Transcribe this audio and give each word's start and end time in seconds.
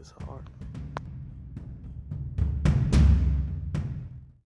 is 0.00 0.12
hard. 0.26 0.44